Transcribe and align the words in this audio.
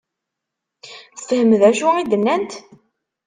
Tefhem 1.17 1.49
d 1.61 1.63
acu 1.69 1.87
i 1.95 2.03
d-nnant? 2.11 2.51